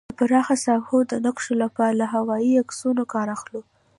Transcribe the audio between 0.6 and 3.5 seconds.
ساحو د نقشو لپاره له هوايي عکسونو کار